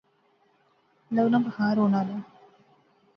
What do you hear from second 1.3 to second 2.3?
بخار ہون آلا